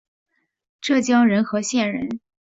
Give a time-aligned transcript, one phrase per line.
[0.81, 2.19] 浙江仁和县人。